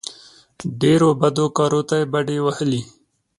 ډېرو 0.81 1.09
بدو 1.21 1.45
کارو 1.57 1.81
ته 1.89 1.95
یې 1.99 2.05
بډې 2.11 2.37
وهلې. 2.45 2.81